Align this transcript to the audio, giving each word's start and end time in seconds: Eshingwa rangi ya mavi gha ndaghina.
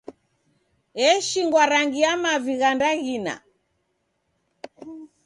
Eshingwa 1.09 1.61
rangi 1.71 1.99
ya 2.05 2.13
mavi 2.21 2.53
gha 2.59 2.69
ndaghina. 2.75 3.33